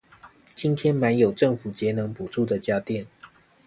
[0.55, 3.05] 今天買有政府節能補助的家電